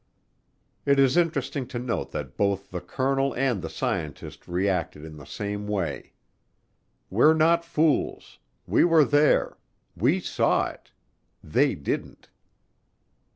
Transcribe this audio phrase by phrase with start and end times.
[0.83, 5.27] It is interesting to note that both the colonel and the scientist reacted in the
[5.27, 6.13] same way.
[7.11, 9.59] We're not fools we were there
[9.95, 10.89] we saw it
[11.43, 12.29] they didn't.